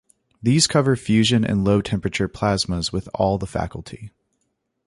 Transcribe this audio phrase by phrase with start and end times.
[0.41, 4.09] These cover fusion and low temperature plasmas with all the faculty.